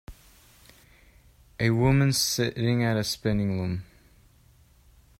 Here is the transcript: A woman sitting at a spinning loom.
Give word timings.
A 1.59 1.69
woman 1.69 2.11
sitting 2.11 2.83
at 2.83 2.97
a 2.97 3.03
spinning 3.03 3.61
loom. 3.61 3.83